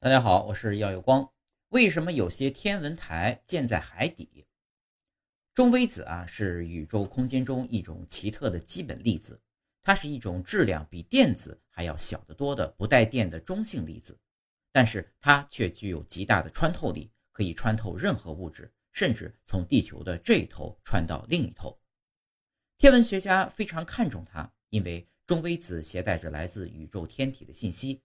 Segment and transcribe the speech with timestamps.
[0.00, 1.28] 大家好，我是耀有光。
[1.70, 4.46] 为什么有些天文台建在海底？
[5.52, 9.42] 中微子啊，是宇宙空间中一种奇特的基本粒子，
[9.82, 14.16] 它是一种质量比电子还要小得多的不带电的中性粒子，
[14.70, 21.76] 但是它却具有极大的穿透力，可以穿透任何物质，甚至从地球的这一头穿到另一头。
[22.76, 28.00] 天文学家非常看重它，因为中微子携带着来自宇宙天体的信息。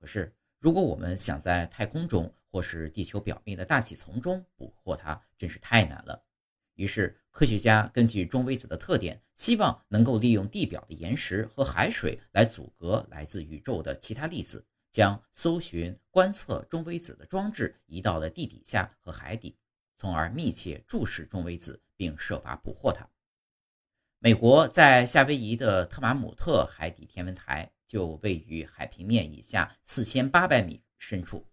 [0.00, 6.24] 可是，如果我们想在太空中或是地球表面的大气层中捕获它，真是太难了。
[6.74, 19.56] 于是，科学家根据中微子的特点，希望能够利用地表的岩石和海水来阻隔来自宇宙的其他粒子，将搜寻、观测中微子的装置移到了地底下和海底，
[19.94, 23.08] 从而密切注视中微子，并设法捕获它。
[24.26, 27.70] 美国在夏威夷的特马姆特海底天文台。
[27.86, 31.46] 就位于海平面以下四千八百米深处，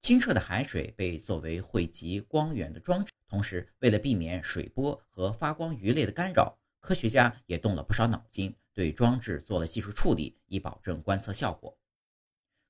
[0.00, 3.12] 清澈的海水被作为汇集光源的装置。
[3.28, 11.78] 同时，为了避免水波和发光鱼类的干扰，科学家也动了不少脑筋，对装置做了技术处理，以保证观测效果。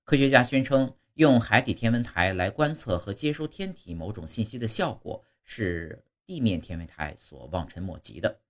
[0.04, 8.42] 科学家宣称，用海底天文台来观测和接收天体某种信息的效果是地面天文台所望尘莫及的。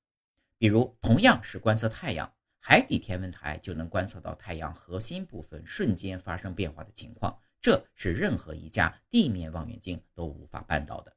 [0.60, 2.30] 比如，同样是观测太阳。
[2.58, 11.16] 海底天文台就能观测到太阳核心部分瞬间发生变化的情况，这是任何一架地面望远镜都无法办到的。